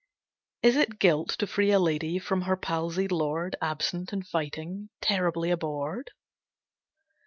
Is 0.63 0.77
it 0.77 0.97
guilt 0.97 1.29
to 1.37 1.45
free 1.45 1.69
a 1.69 1.77
lady 1.77 2.17
from 2.17 2.41
her 2.41 2.57
palsied 2.57 3.11
lord, 3.11 3.55
absent 3.61 4.11
and 4.11 4.25
fighting, 4.25 4.89
terribly 4.99 5.51
abhorred? 5.51 6.09